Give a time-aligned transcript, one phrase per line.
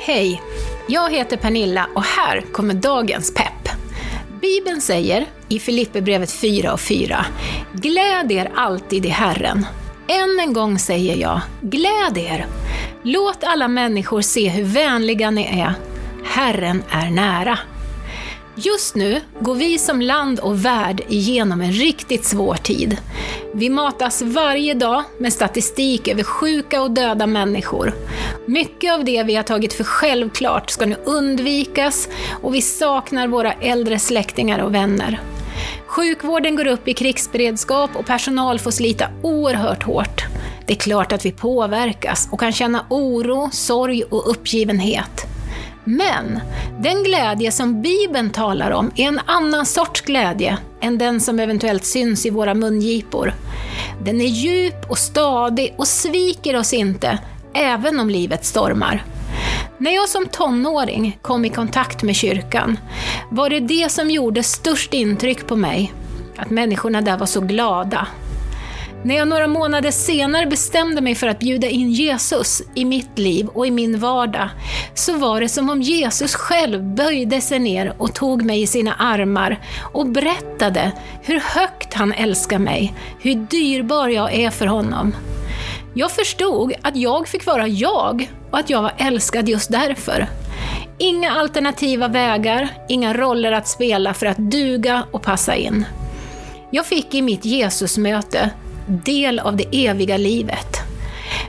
[0.00, 0.42] Hej!
[0.88, 3.68] Jag heter Pernilla och här kommer dagens pepp.
[4.40, 7.26] Bibeln säger i Filipperbrevet 4 och 4
[7.72, 9.66] Gläd er alltid i Herren.
[10.08, 12.46] Än en gång säger jag, gläd er!
[13.02, 15.74] Låt alla människor se hur vänliga ni är.
[16.24, 17.58] Herren är nära.
[18.54, 22.96] Just nu går vi som land och värld igenom en riktigt svår tid.
[23.52, 27.94] Vi matas varje dag med statistik över sjuka och döda människor.
[28.46, 32.08] Mycket av det vi har tagit för självklart ska nu undvikas
[32.42, 35.20] och vi saknar våra äldre släktingar och vänner.
[35.86, 40.24] Sjukvården går upp i krigsberedskap och personal får slita oerhört hårt.
[40.66, 45.27] Det är klart att vi påverkas och kan känna oro, sorg och uppgivenhet.
[45.90, 46.40] Men
[46.80, 51.84] den glädje som Bibeln talar om är en annan sorts glädje än den som eventuellt
[51.84, 53.34] syns i våra mungipor.
[54.02, 57.18] Den är djup och stadig och sviker oss inte,
[57.54, 59.04] även om livet stormar.
[59.78, 62.78] När jag som tonåring kom i kontakt med kyrkan
[63.30, 65.92] var det det som gjorde störst intryck på mig,
[66.36, 68.06] att människorna där var så glada,
[69.04, 73.46] när jag några månader senare bestämde mig för att bjuda in Jesus i mitt liv
[73.46, 74.48] och i min vardag,
[74.94, 78.94] så var det som om Jesus själv böjde sig ner och tog mig i sina
[78.94, 79.58] armar
[79.92, 85.14] och berättade hur högt han älskar mig, hur dyrbar jag är för honom.
[85.94, 90.26] Jag förstod att jag fick vara jag och att jag var älskad just därför.
[90.98, 95.84] Inga alternativa vägar, inga roller att spela för att duga och passa in.
[96.70, 98.50] Jag fick i mitt Jesusmöte
[98.88, 100.80] del av det eviga livet.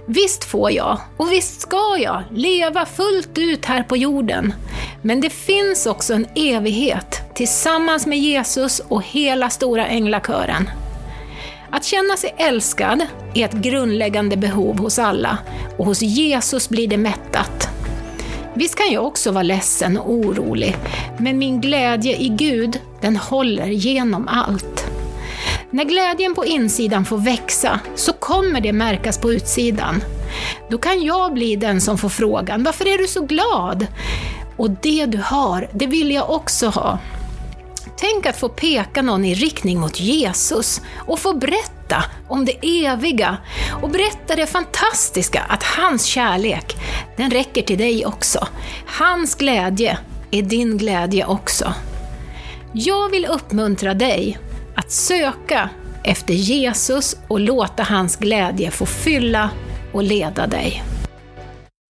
[0.05, 4.53] Visst får jag, och visst ska jag, leva fullt ut här på jorden.
[5.01, 10.69] Men det finns också en evighet tillsammans med Jesus och hela stora änglakören.
[11.71, 15.37] Att känna sig älskad är ett grundläggande behov hos alla,
[15.77, 17.69] och hos Jesus blir det mättat.
[18.53, 20.75] Visst kan jag också vara ledsen och orolig,
[21.17, 24.78] men min glädje i Gud, den håller genom allt.
[25.71, 30.03] När glädjen på insidan får växa så kommer det märkas på utsidan.
[30.69, 33.87] Då kan jag bli den som får frågan, varför är du så glad?
[34.57, 36.99] Och det du har, det vill jag också ha.
[37.97, 43.37] Tänk att få peka någon i riktning mot Jesus och få berätta om det eviga
[43.81, 46.75] och berätta det fantastiska att hans kärlek,
[47.17, 48.47] den räcker till dig också.
[48.85, 49.97] Hans glädje
[50.31, 51.73] är din glädje också.
[52.73, 54.39] Jag vill uppmuntra dig
[54.89, 55.69] att söka
[56.03, 59.49] efter Jesus och låta hans glädje få fylla
[59.91, 60.83] och leda dig.